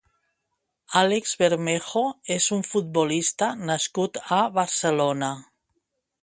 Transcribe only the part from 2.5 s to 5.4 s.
un futbolista nascut a Barcelona.